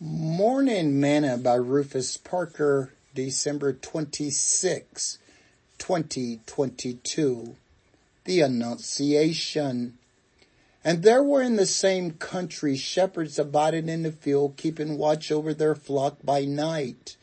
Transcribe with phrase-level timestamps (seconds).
[0.00, 5.18] Morning Manna by Rufus Parker, December 26,
[5.76, 7.56] 2022.
[8.24, 9.98] The Annunciation.
[10.84, 15.52] And there were in the same country shepherds abiding in the field, keeping watch over
[15.52, 17.16] their flock by night.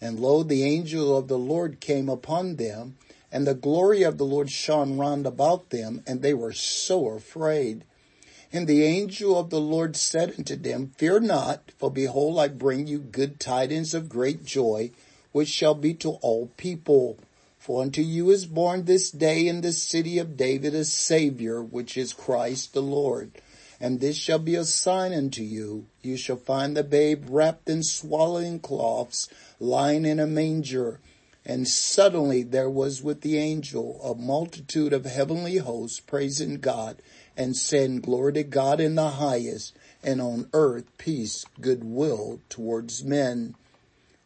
[0.00, 2.96] And lo, the angel of the Lord came upon them,
[3.30, 7.84] and the glory of the Lord shone round about them, and they were so afraid.
[8.54, 12.86] And the angel of the Lord said unto them, Fear not, for behold, I bring
[12.86, 14.90] you good tidings of great joy,
[15.32, 17.18] which shall be to all people.
[17.58, 21.96] For unto you is born this day in the city of David a Savior, which
[21.96, 23.30] is Christ the Lord.
[23.80, 25.86] And this shall be a sign unto you.
[26.02, 29.30] You shall find the babe wrapped in swaddling cloths,
[29.60, 31.00] lying in a manger.
[31.44, 37.00] And suddenly there was with the angel a multitude of heavenly hosts praising God
[37.36, 43.54] and send glory to God in the highest and on earth peace, goodwill towards men.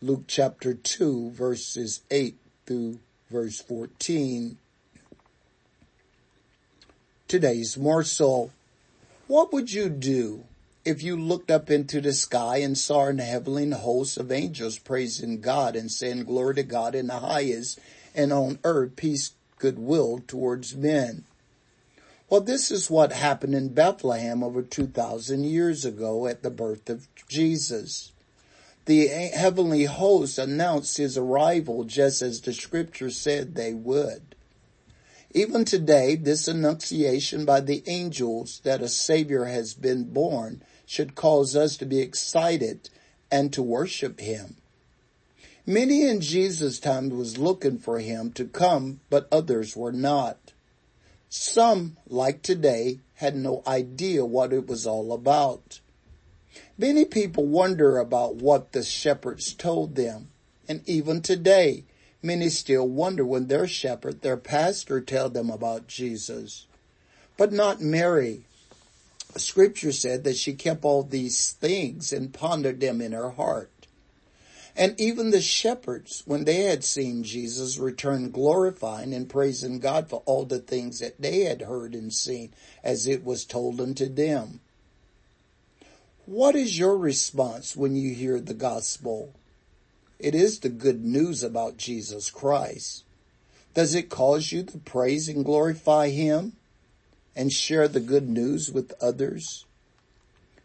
[0.00, 2.98] Luke chapter 2 verses 8 through
[3.30, 4.56] verse 14.
[7.26, 8.52] Today's morsel.
[9.26, 10.44] What would you do
[10.84, 15.40] if you looked up into the sky and saw an heavenly host of angels praising
[15.40, 17.80] God and saying glory to God in the highest
[18.14, 21.24] and on earth peace, goodwill towards men.
[22.34, 27.06] Well, this is what happened in Bethlehem over 2,000 years ago at the birth of
[27.28, 28.10] Jesus.
[28.86, 34.34] The heavenly host announced his arrival just as the scripture said they would.
[35.30, 41.54] Even today, this annunciation by the angels that a savior has been born should cause
[41.54, 42.90] us to be excited
[43.30, 44.56] and to worship him.
[45.66, 50.53] Many in Jesus' time was looking for him to come, but others were not.
[51.28, 55.80] Some, like today, had no idea what it was all about.
[56.78, 60.28] Many people wonder about what the shepherds told them.
[60.68, 61.84] And even today,
[62.22, 66.66] many still wonder when their shepherd, their pastor tell them about Jesus.
[67.36, 68.44] But not Mary,
[69.36, 73.70] scripture said that she kept all these things and pondered them in her heart.
[74.76, 80.22] And even the shepherds, when they had seen Jesus, returned glorifying and praising God for
[80.26, 82.52] all the things that they had heard and seen
[82.82, 84.60] as it was told unto them.
[86.26, 89.32] What is your response when you hear the gospel?
[90.18, 93.04] It is the good news about Jesus Christ.
[93.74, 96.54] Does it cause you to praise and glorify Him?
[97.36, 99.64] and share the good news with others?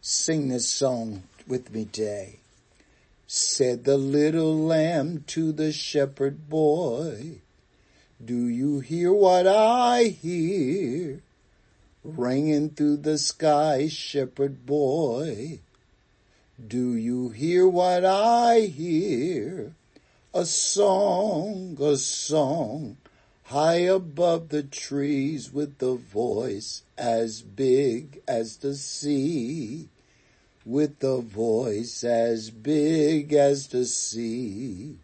[0.00, 2.39] Sing this song with me today.
[3.32, 7.42] Said the little lamb to the shepherd boy,
[8.22, 11.22] do you hear what I hear?
[12.02, 15.60] Ringing through the sky, shepherd boy.
[16.58, 19.74] Do you hear what I hear?
[20.34, 22.96] A song, a song
[23.44, 29.88] high above the trees with a voice as big as the sea,
[30.64, 34.96] with a voice as big as the sea.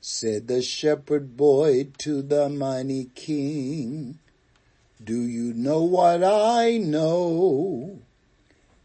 [0.00, 4.18] Said the shepherd boy to the mighty king,
[5.02, 7.98] do you know what I know?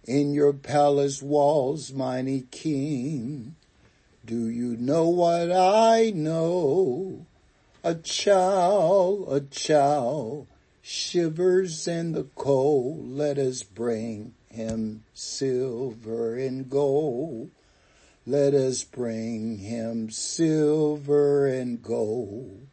[0.06, 3.56] In your palace walls, mighty king,
[4.26, 7.26] do you know what I know?
[7.84, 10.48] A chow, a chow,
[10.82, 13.10] shivers in the cold.
[13.10, 17.52] Let us bring him silver and gold.
[18.26, 22.68] Let us bring him silver and gold.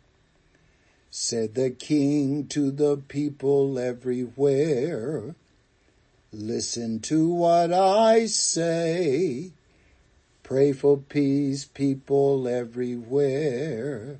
[1.10, 5.34] Said the king to the people everywhere,
[6.31, 9.53] listen to what I say.
[10.43, 14.19] Pray for peace, people everywhere.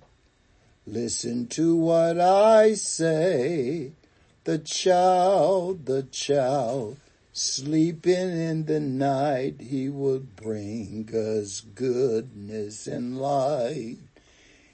[0.87, 3.93] Listen to what I say.
[4.45, 6.97] The child, the child,
[7.37, 13.99] sleeping in the night, he will bring us goodness and light.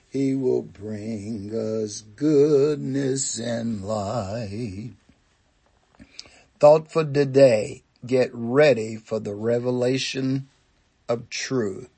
[0.09, 4.93] He will bring us goodness and light.
[6.61, 10.49] Thought for today, get ready for the revelation
[11.09, 11.91] of truth.